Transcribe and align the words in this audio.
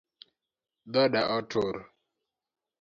Dhoda 0.93 1.21
otur 1.37 1.75